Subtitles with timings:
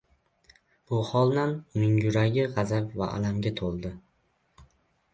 [0.91, 3.97] Bu holdan uning yuragi gʻazab va alamga toʻldi: